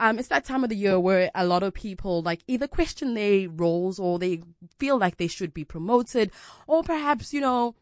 [0.00, 3.14] um, it's that time of the year where a lot of people like either question
[3.14, 4.42] their roles or they
[4.78, 6.32] feel like they should be promoted
[6.66, 7.74] or perhaps, you know,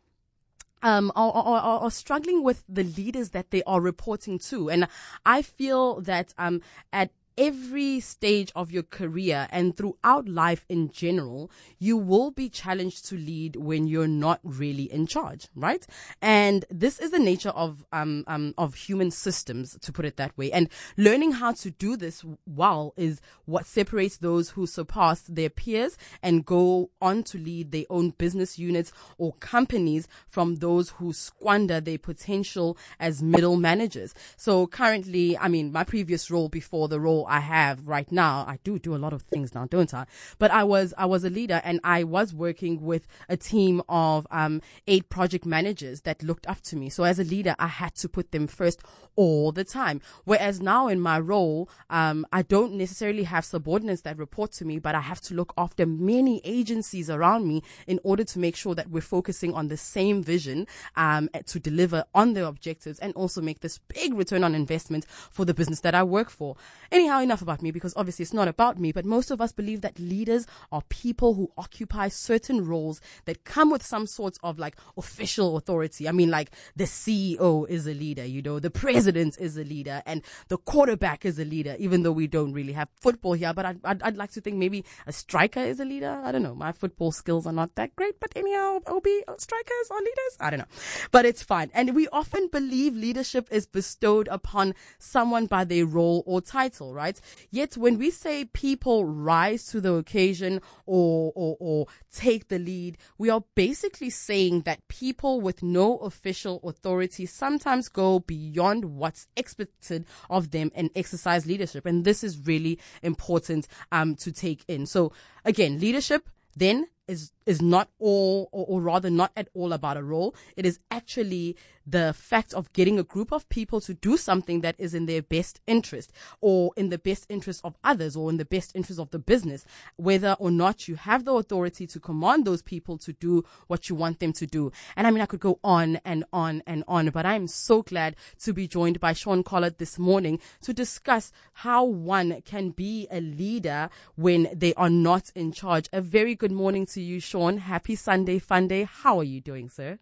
[0.83, 4.71] um, are, are, are, struggling with the leaders that they are reporting to.
[4.71, 4.87] And
[5.25, 6.61] I feel that, um,
[6.93, 13.07] at every stage of your career and throughout life in general, you will be challenged
[13.09, 15.87] to lead when you're not really in charge, right?
[16.21, 20.37] And this is the nature of um, um, of human systems, to put it that
[20.37, 20.51] way.
[20.51, 25.97] And learning how to do this well is what separates those who surpass their peers
[26.23, 31.81] and go on to lead their own business units or companies from those who squander
[31.81, 34.15] their potential as middle managers.
[34.37, 38.45] So currently, I mean, my previous role before the role I have right now.
[38.49, 40.07] I do do a lot of things now, don't I?
[40.39, 44.27] But I was, I was a leader and I was working with a team of,
[44.31, 46.89] um, eight project managers that looked up to me.
[46.89, 48.83] So as a leader, I had to put them first
[49.17, 50.01] all the time.
[50.25, 54.79] Whereas now in my role, um, I don't necessarily have subordinates that report to me,
[54.79, 58.75] but I have to look after many agencies around me in order to make sure
[58.75, 63.41] that we're focusing on the same vision, um, to deliver on the objectives and also
[63.41, 66.57] make this big return on investment for the business that I work for.
[66.91, 69.53] Anyhow, now enough about me because obviously it's not about me, but most of us
[69.53, 74.59] believe that leaders are people who occupy certain roles that come with some sorts of
[74.59, 76.09] like official authority.
[76.09, 80.03] I mean, like the CEO is a leader, you know, the president is a leader
[80.07, 83.53] and the quarterback is a leader, even though we don't really have football here.
[83.53, 86.21] But I'd, I'd, I'd like to think maybe a striker is a leader.
[86.25, 86.55] I don't know.
[86.55, 89.07] My football skills are not that great, but anyhow, OB
[89.39, 90.37] strikers are leaders.
[90.41, 90.73] I don't know,
[91.11, 91.71] but it's fine.
[91.75, 97.21] And we often believe leadership is bestowed upon someone by their role or title, right?
[97.51, 102.99] Yet when we say people rise to the occasion or, or, or take the lead,
[103.17, 110.05] we are basically saying that people with no official authority sometimes go beyond what's expected
[110.29, 111.87] of them and exercise leadership.
[111.87, 114.87] And this is really important, um, to take in.
[114.87, 115.13] So
[115.45, 120.03] again, leadership, then is is not all or, or, rather not at all about a
[120.03, 120.35] role.
[120.55, 124.75] It is actually the fact of getting a group of people to do something that
[124.77, 128.45] is in their best interest or in the best interest of others or in the
[128.45, 129.65] best interest of the business.
[129.97, 133.95] Whether or not you have the authority to command those people to do what you
[133.95, 134.71] want them to do.
[134.95, 138.17] And i mean i could go on and on and on but i'm so glad
[138.41, 143.21] to be joined by Sean Collard this morning to discuss how one can be a
[143.21, 145.89] leader when they are not in charge.
[145.93, 147.59] A very good morning to you Sean Sean.
[147.59, 148.89] Happy Sunday Fun Day.
[148.91, 149.99] How are you doing, sir?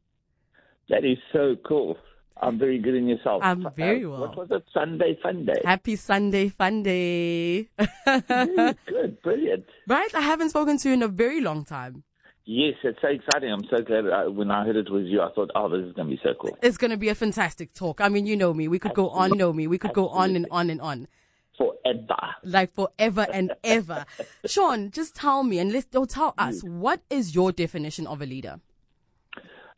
[0.89, 1.99] That is so cool.
[2.41, 3.43] I'm very good in yourself.
[3.43, 4.21] I'm very uh, well.
[4.21, 4.65] What was it?
[4.73, 5.61] Sunday Fun Day.
[5.65, 7.69] Happy Sunday Fun Day.
[8.07, 9.65] good, brilliant.
[9.87, 10.15] Right?
[10.15, 12.05] I haven't spoken to you in a very long time.
[12.45, 13.51] Yes, it's so exciting.
[13.51, 15.85] I'm so glad I, uh, when I heard it was you, I thought, oh, this
[15.87, 16.57] is going to be so cool.
[16.63, 18.01] It's going to be a fantastic talk.
[18.01, 18.69] I mean, you know me.
[18.69, 19.19] We could Absolutely.
[19.19, 19.67] go on, know me.
[19.67, 20.15] We could Absolutely.
[20.15, 21.09] go on and on and on
[21.57, 22.35] forever.
[22.43, 24.05] Like forever and ever.
[24.45, 28.61] Sean, just tell me and let's tell us what is your definition of a leader?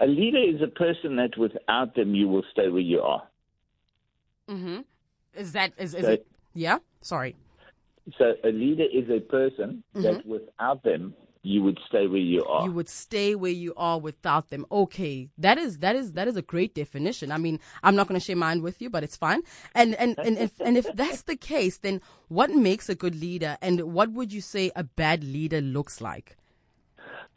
[0.01, 3.23] A leader is a person that without them you will stay where you are.
[4.49, 4.85] Mhm.
[5.35, 6.79] Is that is, is so, it Yeah?
[7.01, 7.37] Sorry.
[8.17, 10.03] So a leader is a person mm-hmm.
[10.03, 12.67] that without them you would stay where you are.
[12.67, 14.67] You would stay where you are without them.
[14.71, 17.31] Okay, that is that is that is a great definition.
[17.33, 19.43] I mean, I'm not going to share mine with you, but it's fine.
[19.75, 23.57] And and and if and if that's the case, then what makes a good leader,
[23.63, 26.37] and what would you say a bad leader looks like?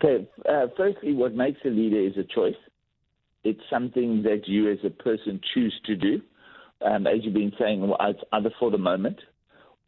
[0.03, 2.55] Okay, uh, firstly, what makes a leader is a choice.
[3.43, 6.21] It's something that you as a person choose to do.
[6.83, 9.19] Um, as you've been saying, well, it's either for the moment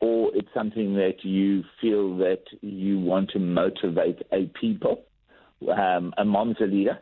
[0.04, 5.06] or it's something that you feel that you want to motivate a people.
[5.74, 7.00] Um, a mom's a leader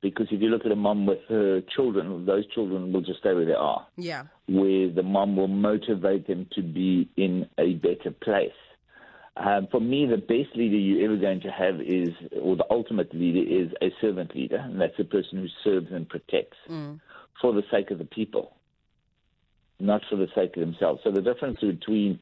[0.00, 3.34] because if you look at a mom with her children, those children will just stay
[3.34, 3.86] where they are.
[3.98, 4.22] Yeah.
[4.48, 8.50] Where the mom will motivate them to be in a better place.
[9.36, 12.08] Um, for me, the best leader you're ever going to have is,
[12.40, 16.08] or the ultimate leader is a servant leader, and that's a person who serves and
[16.08, 16.98] protects mm.
[17.42, 18.54] for the sake of the people
[19.80, 21.00] not for the sake of themselves.
[21.04, 22.20] So the difference between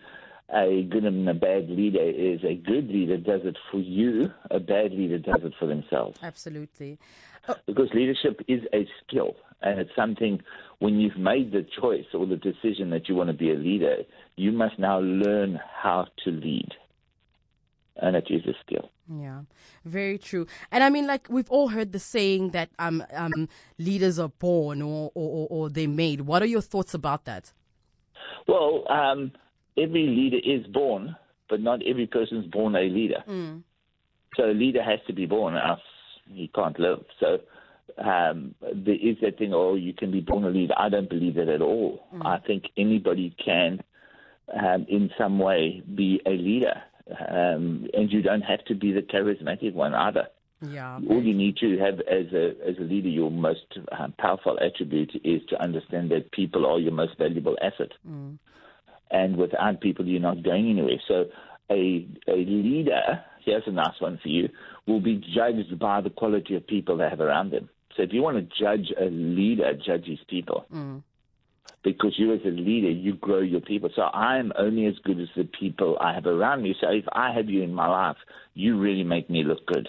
[0.55, 4.59] a good and a bad leader is a good leader does it for you, a
[4.59, 6.19] bad leader does it for themselves.
[6.22, 6.98] Absolutely.
[7.48, 7.54] Oh.
[7.66, 10.41] Because leadership is a skill, and it's something
[10.78, 13.98] when you've made the choice or the decision that you want to be a leader,
[14.36, 16.69] you must now learn how to lead.
[18.02, 18.91] And it is a skill.
[19.12, 19.42] Yeah,
[19.84, 20.47] very true.
[20.70, 23.48] And I mean, like we've all heard the saying that um, um,
[23.78, 26.22] leaders are born or, or, or they're made.
[26.22, 27.52] What are your thoughts about that?
[28.47, 29.32] Well, um,
[29.76, 31.16] every leader is born,
[31.48, 33.22] but not every person's born a leader.
[33.28, 33.62] Mm.
[34.36, 35.80] So a leader has to be born, else
[36.26, 37.04] he can't live.
[37.18, 37.41] So
[37.98, 40.74] um, there is that thing, oh, you can be born a leader.
[40.76, 42.06] I don't believe that at all.
[42.14, 42.26] Mm.
[42.26, 43.80] I think anybody can
[44.54, 46.82] um, in some way be a leader.
[47.28, 50.28] Um, and you don't have to be the charismatic one either.
[50.62, 51.01] Yeah.
[51.09, 55.12] All you need to have as a as a leader, your most um, powerful attribute
[55.24, 57.92] is to understand that people are your most valuable asset.
[58.07, 58.39] Mm.
[59.10, 61.01] And without people, you're not going anywhere.
[61.09, 61.24] So
[61.71, 64.51] a a leader, here's a nice one for you,
[64.86, 67.71] will be judged by the quality of people they have around them.
[67.97, 70.66] So if you want to judge a leader, judge his people.
[70.72, 71.03] Mm.
[71.83, 73.91] Because you as a leader, you grow your people.
[73.95, 76.75] So I'm only as good as the people I have around me.
[76.81, 78.17] So if I have you in my life,
[78.55, 79.89] you really make me look good.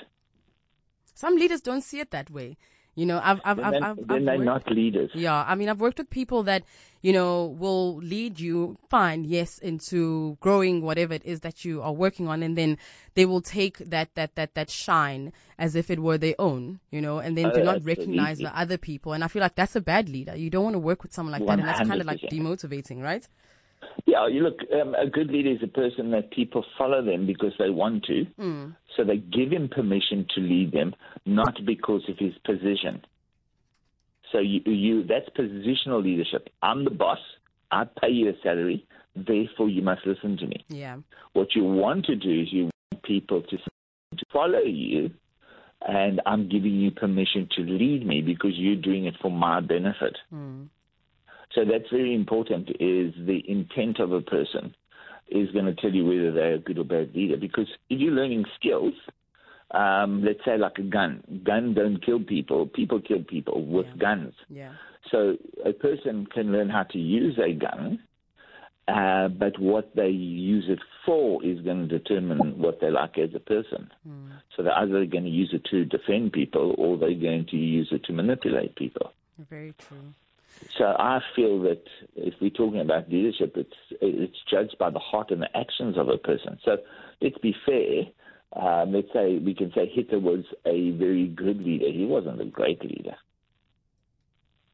[1.13, 2.57] Some leaders don't see it that way.
[2.93, 5.11] You know, I've, I've, I've, I've, then I've they're worked- not leaders.
[5.13, 6.63] Yeah, I mean, I've worked with people that,
[7.01, 11.93] you know, will lead you, fine, yes, into growing whatever it is that you are
[11.93, 12.77] working on, and then
[13.15, 17.01] they will take that, that, that, that shine as if it were their own, you
[17.01, 19.13] know, and then Oh, do not recognize the other people.
[19.13, 20.35] And I feel like that's a bad leader.
[20.35, 22.29] You don't want to work with someone like that, and that's kind of like 100%.
[22.29, 23.25] demotivating, right?
[24.05, 27.53] Yeah, you look, um, a good leader is a person that people follow them because
[27.57, 28.25] they want to.
[28.39, 28.75] Mm.
[28.95, 30.93] So they give him permission to lead them,
[31.25, 33.03] not because of his position.
[34.31, 36.49] So you, you that's positional leadership.
[36.61, 37.19] I'm the boss.
[37.71, 38.85] I pay you a salary.
[39.15, 40.63] Therefore, you must listen to me.
[40.69, 40.97] Yeah.
[41.33, 45.11] What you want to do is you want people to, to follow you,
[45.85, 50.17] and I'm giving you permission to lead me because you're doing it for my benefit.
[50.33, 50.67] Mm.
[51.53, 52.69] So that's very important.
[52.79, 54.73] Is the intent of a person
[55.31, 57.37] is going to tell you whether they're a good or bad leader.
[57.37, 58.93] Because if you're learning skills,
[59.71, 62.67] um, let's say like a gun, gun don't kill people.
[62.67, 63.95] People kill people with Yeah.
[63.97, 64.33] guns.
[64.49, 64.73] Yeah.
[65.09, 67.99] So a person can learn how to use a gun,
[68.87, 73.33] uh, but what they use it for is going to determine what they're like as
[73.33, 73.89] a person.
[74.07, 74.31] Mm.
[74.55, 77.87] So they're either going to use it to defend people or they're going to use
[77.91, 79.13] it to manipulate people.
[79.49, 80.13] Very true.
[80.77, 81.83] So I feel that
[82.15, 86.07] if we're talking about leadership, it's it's judged by the heart and the actions of
[86.09, 86.59] a person.
[86.63, 86.77] So
[87.21, 88.03] let's be fair.
[88.53, 91.91] Um, let's say we can say Hitler was a very good leader.
[91.91, 93.15] He wasn't a great leader.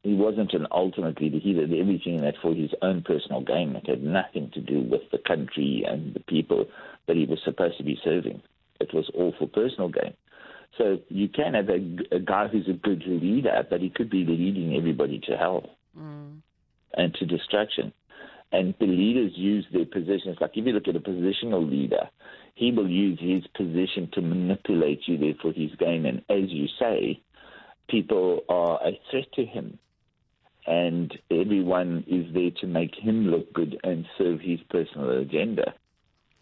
[0.02, 1.38] He wasn't an ultimate leader.
[1.38, 3.74] He did everything that for his own personal gain.
[3.76, 6.66] It had nothing to do with the country and the people
[7.06, 8.40] that he was supposed to be serving.
[8.80, 10.14] It was all for personal gain.
[10.76, 14.24] So you can have a, a guy who's a good leader, but he could be
[14.24, 15.77] leading everybody to hell.
[16.94, 17.92] And to distraction.
[18.50, 20.38] And the leaders use their positions.
[20.40, 22.08] Like if you look at a positional leader,
[22.54, 26.06] he will use his position to manipulate you there for his gain.
[26.06, 27.20] And as you say,
[27.88, 29.78] people are a threat to him.
[30.66, 35.74] And everyone is there to make him look good and serve his personal agenda.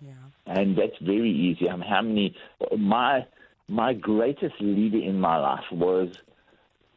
[0.01, 0.13] Yeah.
[0.47, 1.69] And that's very easy.
[1.69, 2.37] I mean, how many?
[2.77, 3.27] My
[3.69, 6.09] my greatest leader in my life was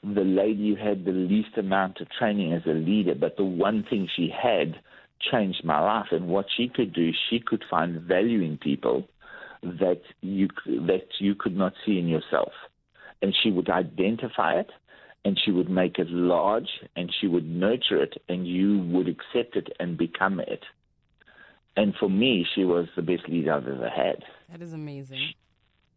[0.03, 3.83] the lady who had the least amount of training as a leader, but the one
[3.89, 4.79] thing she had
[5.31, 6.07] changed my life.
[6.11, 9.07] And what she could do, she could find value in people
[9.61, 12.53] that you that you could not see in yourself,
[13.21, 14.71] and she would identify it.
[15.25, 19.57] And she would make it large, and she would nurture it, and you would accept
[19.57, 20.63] it and become it.
[21.75, 24.23] And for me, she was the best leader I've ever had.
[24.49, 25.33] That is amazing.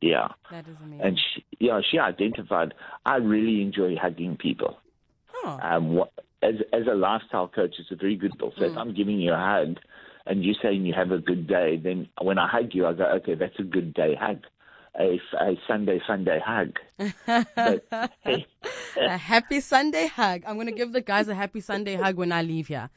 [0.02, 0.28] Yeah.
[0.50, 1.06] That is amazing.
[1.06, 2.75] And she, yeah, she identified.
[3.06, 4.76] I really enjoy hugging people.
[5.44, 5.58] oh.
[5.62, 6.12] Um, what,
[6.43, 8.52] as as a lifestyle coach, it's a very good bill.
[8.58, 9.78] So if I'm giving you a hug,
[10.26, 13.04] and you're saying you have a good day, then when I hug you, I go,
[13.16, 14.40] okay, that's a good day hug,
[14.99, 16.78] a, a Sunday fun day hug.
[17.56, 17.85] but
[18.97, 20.42] a happy Sunday hug.
[20.47, 22.90] I'm going to give the guys a happy Sunday hug when I leave here.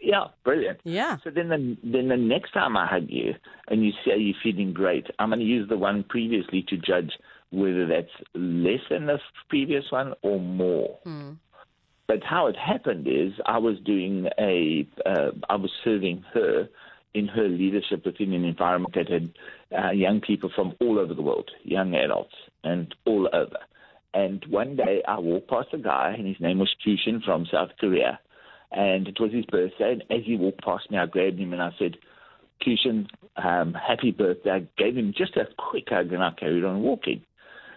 [0.00, 0.80] Yeah, brilliant.
[0.84, 1.16] Yeah.
[1.24, 3.34] So then, the, then the next time I hug you
[3.68, 7.12] and you say you're feeling great, I'm going to use the one previously to judge
[7.50, 10.98] whether that's less than the previous one or more.
[12.06, 16.68] But how it happened is I was doing a, uh, I was serving her
[17.14, 19.32] in her leadership within an environment that had
[19.76, 23.58] uh, young people from all over the world, young adults, and all over.
[24.14, 27.70] And one day I walked past a guy, and his name was Kushin from South
[27.78, 28.18] Korea.
[28.70, 29.92] And it was his birthday.
[29.92, 31.96] And as he walked past me, I grabbed him and I said,
[32.62, 34.50] Kushin, um, happy birthday.
[34.50, 37.22] I gave him just a quick hug and I carried on walking.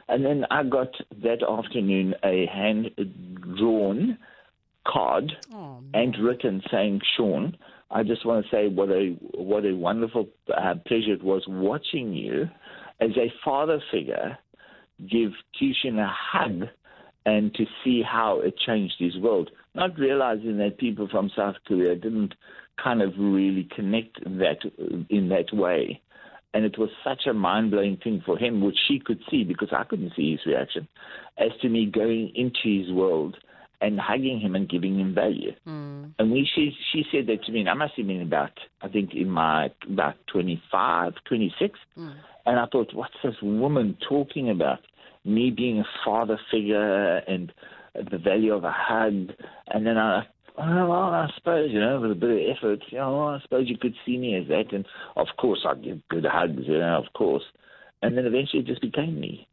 [0.09, 0.89] And then I got
[1.23, 2.91] that afternoon a hand
[3.57, 4.17] drawn
[4.85, 7.55] card Oh, and written saying, Sean,
[7.89, 12.13] I just want to say what a what a wonderful uh, pleasure it was watching
[12.13, 12.49] you
[12.99, 14.37] as a father figure
[15.09, 16.67] give Tushin a hug
[17.25, 19.51] and to see how it changed his world.
[19.73, 22.33] Not realizing that people from South Korea didn't
[22.81, 24.57] kind of really connect that
[25.09, 26.01] in that way.
[26.53, 29.69] And it was such a mind blowing thing for him, which she could see because
[29.71, 30.87] I couldn't see his reaction,
[31.37, 33.37] as to me going into his world
[33.79, 35.53] and hugging him and giving him value.
[35.65, 36.13] Mm.
[36.19, 38.51] And we, she, she said that to me, and I must have been about,
[38.81, 41.79] I think, in my about 25, 26.
[41.97, 42.13] Mm.
[42.45, 44.79] And I thought, what's this woman talking about?
[45.23, 47.51] Me being a father figure and
[47.95, 49.31] the value of a hug.
[49.67, 50.23] And then I,
[50.57, 53.69] oh, well, I suppose, you know, with a bit of effort, you know, I suppose
[53.69, 54.73] you could see me as that.
[54.73, 57.43] And of course, I'd give good hugs, you know, of course.
[58.01, 59.47] And then eventually it just became me.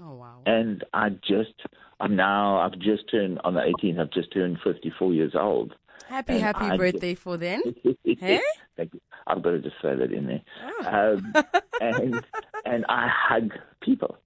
[0.00, 0.38] Oh wow.
[0.46, 1.54] And I just,
[2.00, 5.74] I'm now, I've just turned, on the 18th, I've just turned 54 years old.
[6.08, 7.62] Happy, and happy I- birthday for then.
[8.04, 8.40] Hey?
[8.76, 9.00] Thank you.
[9.26, 10.40] I've got to just throw that in there.
[10.64, 11.16] Oh.
[11.18, 11.34] Um,
[11.80, 12.24] and
[12.64, 14.16] and I hug people.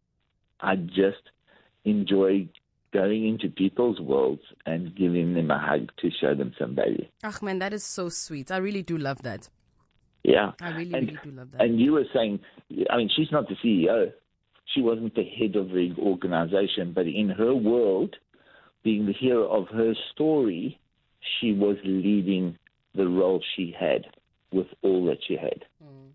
[0.61, 1.23] I just
[1.85, 2.49] enjoy
[2.93, 7.07] going into people's worlds and giving them a hug to show them some value.
[7.25, 8.51] Ach man, that is so sweet.
[8.51, 9.49] I really do love that.
[10.23, 10.53] Yeah.
[10.61, 11.63] I really, And- really do love that.
[11.63, 12.41] And you were saying,
[12.91, 14.13] I mean, she's not the CEO.
[14.75, 18.17] She wasn't the head of the organization, but in her world,
[18.85, 20.79] being the hero of her story,
[21.41, 22.59] she was leading
[22.95, 24.07] the role she had
[24.53, 25.65] with all that she had.
[25.83, 26.11] Mm.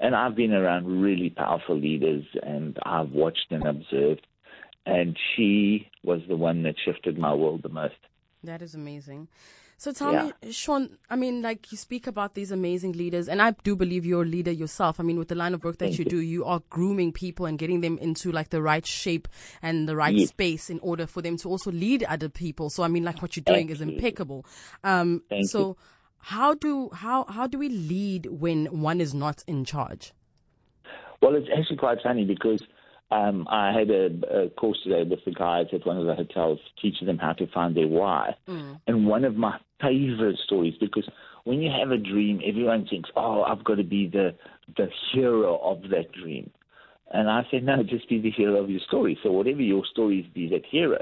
[0.00, 4.26] And I've been around really powerful leaders and I've watched and observed.
[4.86, 7.94] And she was the one that shifted my world the most.
[8.42, 9.28] That is amazing.
[9.76, 10.30] So tell Yeah.
[10.42, 14.06] me, Sean, I mean, like you speak about these amazing leaders, and I do believe
[14.06, 15.00] you're a leader yourself.
[15.00, 16.10] I mean, with the line of work that you you.
[16.10, 19.26] do, you are grooming people and getting them into like the right shape
[19.62, 20.28] and the right Yes.
[20.28, 22.70] space in order for them to also lead other people.
[22.70, 24.46] So I mean, like what you're doing is impeccable.
[24.84, 25.76] Um, Thank so you.
[26.18, 30.12] how do how how do we lead when one is not in charge?
[31.20, 32.62] Well, it's actually quite funny because
[33.14, 36.58] um, I had a, a course today with the guys at one of the hotels
[36.82, 38.34] teaching them how to find their why.
[38.88, 41.08] And one of my favorite stories, because
[41.44, 44.34] when you have a dream, everyone thinks, oh, I've got to be the,
[44.76, 46.50] the hero of that dream.
[47.12, 49.16] And I said, no, just be the hero of your story.
[49.22, 51.00] So whatever your story is, be that hero.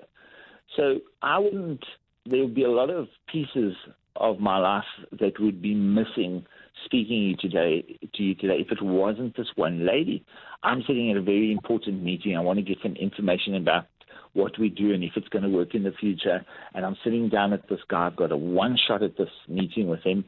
[0.77, 1.85] So I wouldn't,
[2.27, 3.75] there would be a lot of pieces
[4.17, 4.85] of my life
[5.19, 6.45] that would be missing
[6.85, 10.25] speaking you today to you today if it wasn't this one lady.
[10.63, 12.37] I'm sitting at a very important meeting.
[12.37, 13.87] I want to get some information about
[14.35, 16.45] what we do and if it's going to work in the future.
[16.75, 18.07] And I'm sitting down at this guy.
[18.07, 20.25] I've got a one shot at this meeting with him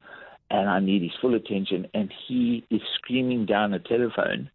[0.50, 1.86] and I need his full attention.
[1.94, 4.50] And he is screaming down a telephone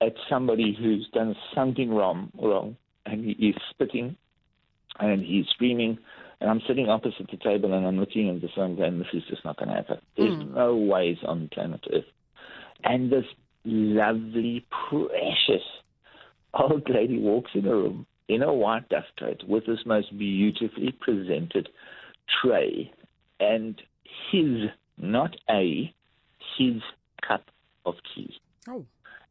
[0.00, 2.76] at somebody who's done something wrong, wrong,
[3.06, 4.16] and he is spitting
[4.98, 5.98] and he's screaming.
[6.44, 9.22] And I'm sitting opposite the table and I'm looking at the sun going, this is
[9.30, 9.98] just not going to happen.
[10.18, 10.22] Hmm.
[10.22, 12.04] There's no ways on planet Earth.
[12.84, 13.24] And this
[13.64, 15.64] lovely, precious
[16.52, 20.92] old lady walks in the room in a white dust coat with this most beautifully
[21.00, 21.70] presented
[22.42, 22.92] tray
[23.40, 23.80] and
[24.30, 25.94] his, not a,
[26.58, 26.82] his
[27.26, 27.46] cup
[27.86, 28.36] of tea
[28.68, 28.84] Oh,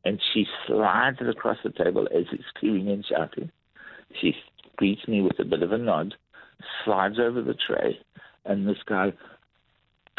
[0.04, 3.52] and she slides it across the table as he's screaming and shouting.
[4.20, 4.34] She
[4.78, 6.16] greets me with a bit of a nod,
[6.84, 7.98] slides over the tray,
[8.46, 9.14] and this guy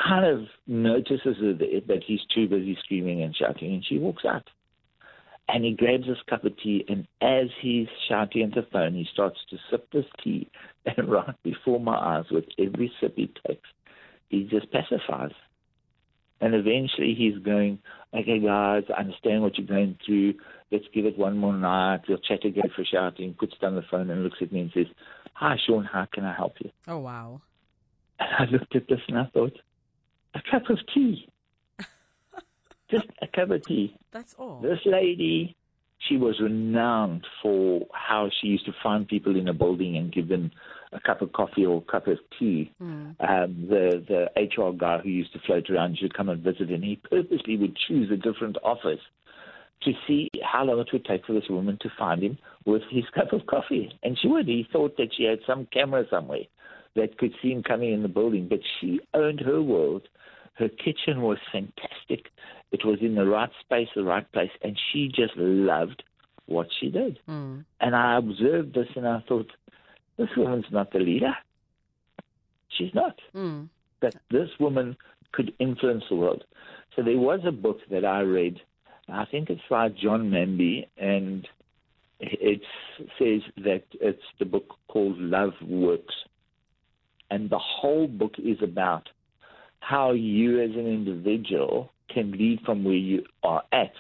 [0.02, 4.48] kind of notices that he's too busy screaming and shouting, and she walks out.
[5.48, 9.06] And he grabs his cup of tea, and as he's shouting at the phone, he
[9.12, 10.50] starts to sip this tea,
[10.86, 13.68] and right before my eyes, with every sip he takes,
[14.28, 15.32] he just pacifies.
[16.40, 17.78] And eventually he's going,
[18.12, 20.34] okay, guys, I understand what you're going through.
[20.72, 22.02] Let's give it one more night.
[22.08, 24.86] We'll chat again for shouting, puts down the phone and looks at me and says,
[25.34, 26.70] hi, Sean, how can I help you?
[26.88, 27.40] oh wow.
[28.18, 29.52] And I looked at this and I thought,
[30.34, 31.28] a cup of tea.
[32.90, 33.96] Just a cup of tea.
[34.12, 34.60] That's all.
[34.60, 35.56] This lady,
[36.08, 40.28] she was renowned for how she used to find people in a building and give
[40.28, 40.50] them
[40.92, 42.72] a cup of coffee or a cup of tea.
[42.80, 43.16] Mm.
[43.20, 46.84] Um, the the HR guy who used to float around to come and visit, and
[46.84, 49.00] he purposely would choose a different office
[49.84, 53.04] to see how long it would take for this woman to find him with his
[53.14, 53.90] cup of coffee.
[54.02, 54.46] And she would.
[54.46, 56.44] He thought that she had some camera somewhere
[56.96, 60.08] that could see him coming in the building, but she owned her world.
[60.54, 62.30] Her kitchen was fantastic.
[62.70, 66.02] It was in the right space, the right place, and she just loved
[66.46, 67.18] what she did.
[67.28, 67.64] Mm.
[67.80, 69.50] And I observed this and I thought,
[70.16, 71.34] this woman's not the leader.
[72.68, 73.18] She's not.
[73.34, 73.68] Mm.
[74.00, 74.96] But this woman
[75.32, 76.44] could influence the world.
[76.94, 78.60] So there was a book that I read.
[79.08, 81.46] I think it's by John Manby, and
[82.20, 82.62] it
[83.18, 86.14] says that it's the book called Love Works.
[87.30, 89.08] And the whole book is about
[89.80, 93.92] how you as an individual can lead from where you are at.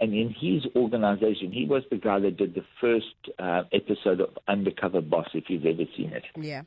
[0.00, 3.06] And in his organization, he was the guy that did the first
[3.38, 6.24] uh, episode of Undercover Boss, if you've ever seen it.
[6.36, 6.62] Yeah.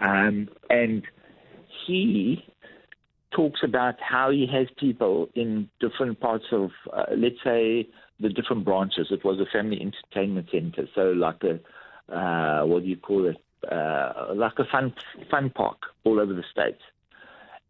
[0.00, 1.02] Um, and
[1.86, 2.44] he
[3.30, 7.88] talks about how he has people in different parts of, uh, let's say,
[8.20, 9.08] the different branches.
[9.10, 11.60] It was a family entertainment center, so like a,
[12.14, 13.36] uh, what do you call it?
[13.70, 14.94] uh, like a fun
[15.30, 16.80] fun park all over the states.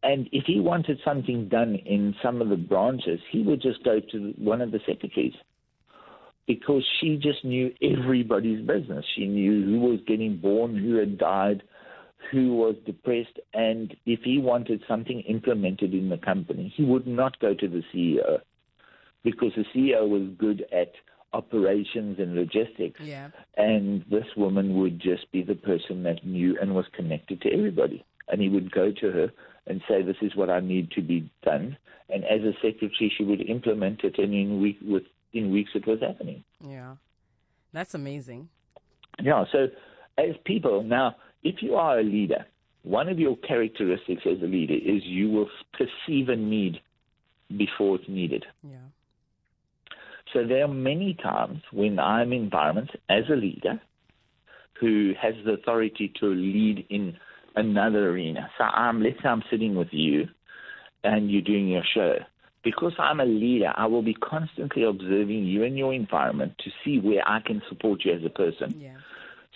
[0.03, 3.99] And if he wanted something done in some of the branches, he would just go
[4.13, 5.35] to one of the secretaries
[6.47, 9.05] because she just knew everybody's business.
[9.17, 11.63] She knew who was getting born, who had died,
[12.31, 17.39] who was depressed, and if he wanted something implemented in the company, he would not
[17.39, 18.41] go to the CEO
[19.25, 20.93] because the CEO was good at
[21.33, 23.01] operations and logistics.
[23.01, 23.29] Yeah.
[23.57, 28.05] And this woman would just be the person that knew and was connected to everybody.
[28.29, 29.33] And he would go to her
[29.67, 31.77] and say, This is what I need to be done.
[32.11, 34.79] And as a secretary, she would implement it, and in, week,
[35.35, 36.43] in weeks it was happening.
[36.67, 36.95] Yeah.
[37.73, 38.49] That's amazing.
[39.21, 39.45] Yeah.
[39.53, 39.69] So,
[40.17, 42.47] as people, now, if you are a leader,
[42.83, 46.81] one of your characteristics as a leader is you will perceive a need
[47.57, 48.45] before it's needed.
[48.63, 48.77] Yeah.
[50.33, 53.81] So there are many times when I'm in environments as a leader
[54.81, 57.17] who has the authority to lead in
[57.57, 58.51] another arena.
[58.59, 60.29] So I'm, let's say I'm sitting with you
[61.03, 62.17] and you're doing your show.
[62.63, 66.99] Because I'm a leader, I will be constantly observing you and your environment to see
[66.99, 68.79] where I can support you as a person.
[68.79, 68.97] Yeah.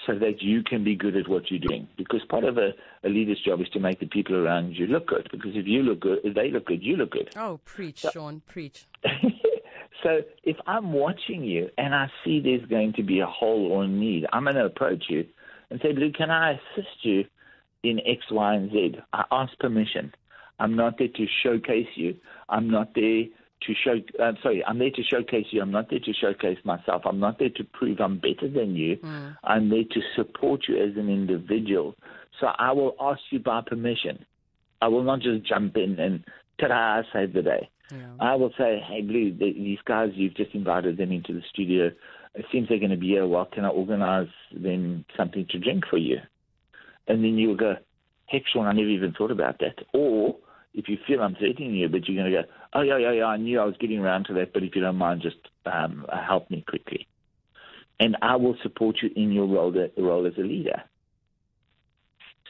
[0.06, 1.86] So that you can be good at what you're doing.
[1.96, 2.70] Because part of a,
[3.04, 5.28] a leader's job is to make the people around you look good.
[5.30, 7.30] Because if you look good, if they look good, you look good.
[7.36, 8.84] Oh, preach, so, Sean, preach.
[10.02, 13.84] So if I'm watching you and I see there's going to be a hole or
[13.84, 15.24] a need, I'm going to approach you
[15.70, 17.24] and say, Blue, can I assist you
[17.82, 18.96] in X, Y, and Z?
[19.12, 20.12] I ask permission.
[20.58, 22.16] I'm not there to showcase you.
[22.48, 23.24] I'm not there
[23.66, 24.22] to show.
[24.22, 25.62] Uh, sorry, I'm there to showcase you.
[25.62, 27.02] I'm not there to showcase myself.
[27.04, 28.96] I'm not there to prove I'm better than you.
[28.96, 29.36] Mm.
[29.44, 31.94] I'm there to support you as an individual.
[32.40, 34.24] So I will ask you by permission.
[34.80, 36.24] I will not just jump in and
[36.60, 37.70] ta-da, save the day.
[37.90, 37.98] Yeah.
[38.20, 41.90] I will say, hey, Blue, these guys, you've just invited them into the studio.
[42.34, 43.26] It seems they're going to be here.
[43.26, 46.16] Well, can I organize them something to drink for you?
[47.06, 47.74] And then you'll go,
[48.26, 49.84] heck, Sean, I never even thought about that.
[49.92, 50.36] Or
[50.74, 53.24] if you feel I'm threatening you, but you're going to go, oh, yeah, yeah, yeah,
[53.26, 55.36] I knew I was getting around to that, but if you don't mind, just
[55.66, 57.06] um, help me quickly.
[58.00, 60.82] And I will support you in your role, role as a leader.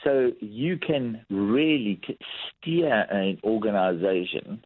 [0.04, 2.00] So you can really
[2.60, 4.64] steer an organization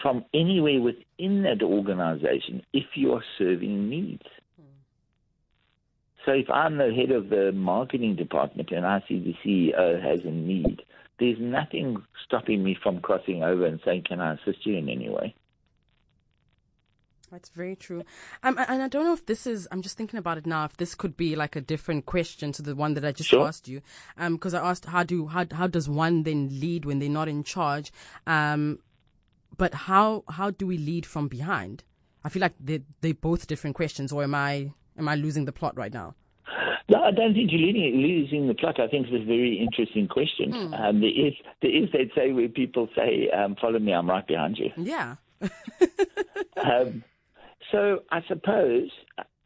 [0.00, 4.22] from anywhere within that organization if you are serving needs.
[6.24, 10.20] So if I'm the head of the marketing department and I see the CEO has
[10.24, 10.82] a need,
[11.22, 15.08] there's nothing stopping me from crossing over and saying, "Can I assist you in any
[15.08, 15.34] way?"
[17.30, 18.04] That's very true.
[18.42, 20.76] Um, and I don't know if this is, I'm just thinking about it now, if
[20.76, 23.46] this could be like a different question to the one that I just sure.
[23.46, 23.80] asked you.
[24.18, 27.28] Um, cause I asked how do, how, how does one then lead when they're not
[27.28, 27.90] in charge?
[28.26, 28.80] Um,
[29.56, 31.84] but how, how do we lead from behind?
[32.22, 35.52] I feel like they're, they're both different questions or am I, am I losing the
[35.52, 36.14] plot right now?
[36.88, 38.80] No, I don't think you're losing, the plot.
[38.80, 40.52] I think it's a very interesting question.
[40.52, 40.80] Mm.
[40.80, 44.26] Um, there is there is that say where people say, um, "Follow me, I'm right
[44.26, 45.16] behind you." Yeah.
[46.62, 47.04] um,
[47.70, 48.90] so I suppose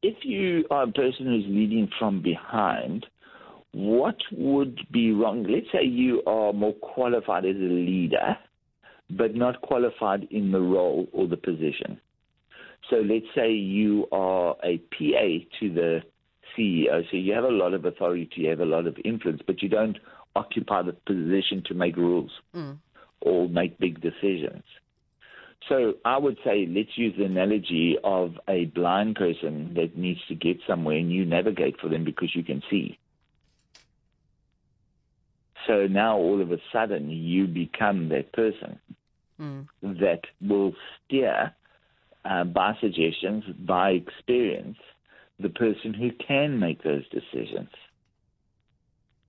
[0.02, 3.06] if you are a person who's leading from behind,
[3.72, 5.44] what would be wrong?
[5.48, 8.36] Let's say you are more qualified as a leader,
[9.10, 12.00] but not qualified in the role or the position.
[12.90, 16.02] So let's say you are a PA to the
[16.56, 19.62] CEO, so you have a lot of authority, you have a lot of influence, but
[19.62, 19.98] you don't
[20.34, 22.76] occupy the position to make rules mm.
[23.20, 24.64] or make big decisions.
[25.68, 30.34] So I would say let's use the analogy of a blind person that needs to
[30.34, 32.98] get somewhere and you navigate for them because you can see.
[35.66, 38.78] So now all of a sudden you become that person
[39.40, 39.66] mm.
[39.82, 41.52] that will steer
[42.24, 44.78] uh, by suggestions, by experience,
[45.40, 47.70] the person who can make those decisions.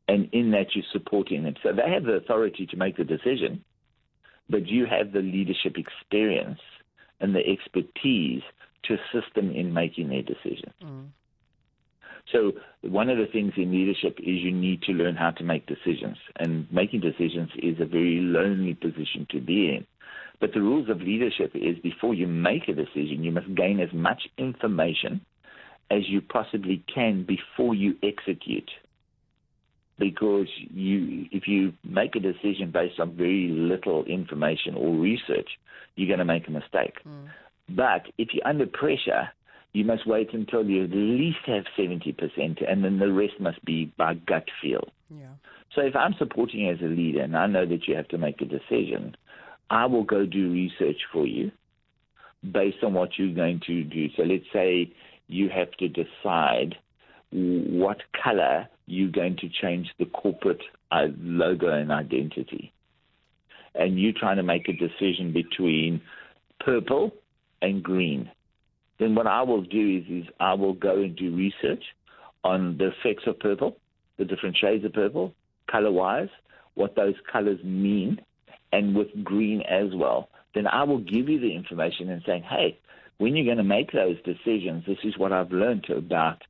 [0.08, 1.56] And in that you're supporting them.
[1.62, 3.64] So they have the authority to make the decision
[4.50, 6.60] but you have the leadership experience
[7.20, 8.42] and the expertise
[8.84, 10.74] to assist them in making their decisions.
[10.84, 11.08] Mm.
[12.32, 15.66] So one of the things in leadership is you need to learn how to make
[15.66, 19.88] decisions, and making decisions is a very lonely position to be in.
[20.40, 23.94] But the rules of leadership is before you make a decision, you must gain as
[23.94, 25.22] much information
[25.90, 28.70] as you possibly can before you execute
[30.00, 35.50] because you if you make a decision based on very little information or research,
[35.96, 36.96] you're going to make a mistake.
[37.08, 37.30] Mm.
[37.70, 39.30] But if you're under pressure,
[39.74, 42.16] you must wait until you at least have 70%,
[42.70, 44.88] and then the rest must be by gut feel.
[45.10, 45.34] Yeah.
[45.76, 48.18] So if I'm supporting you as a leader and I know that you have to
[48.18, 49.16] make a decision,
[49.70, 51.52] I will go do research for you
[52.52, 54.08] based on what you're going to do.
[54.16, 54.92] So let's say
[55.28, 56.76] you have to decide
[57.32, 60.62] what color you're going to change the corporate
[60.92, 62.72] uh, logo and identity.
[63.76, 66.02] And you're trying to make a decision between
[66.60, 67.12] purple
[67.62, 68.32] and green.
[69.00, 71.84] Then what I will do is, is I will go and do research
[72.44, 73.78] on the effects of purple,
[74.18, 75.34] the different shades of purple,
[75.70, 76.30] color wise,
[76.76, 78.22] what those colors mean,
[78.72, 80.30] and with green as well.
[80.56, 82.80] Then I will give you the information and saying, hey,
[83.18, 86.42] when you're going to make those decisions, this is what I've learned about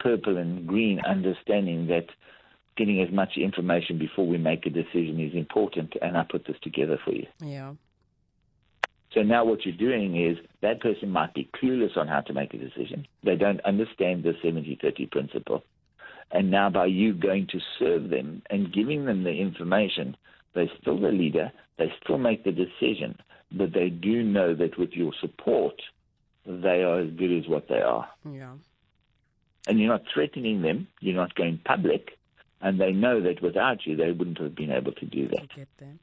[0.00, 2.06] purple and green, understanding that
[2.76, 6.56] getting as much information before we make a decision is important, and I put this
[6.62, 7.26] together for you.
[7.40, 7.72] Yeah.
[9.12, 12.52] So now what you're doing is that person might be clueless on how to make
[12.52, 13.06] a decision.
[13.22, 15.62] They don't understand the 70-30 principle.
[16.32, 20.16] And now by you going to serve them and giving them the information,
[20.54, 23.16] they're still the leader, they still make the decision,
[23.52, 25.80] but they do know that with your support,
[26.46, 28.08] they are as good as what they are.
[28.30, 28.52] Yeah.
[29.68, 32.18] And you're not threatening them, you're not going public,
[32.60, 35.40] and they know that without you, they wouldn't have been able to do that.
[35.40, 35.96] I get that.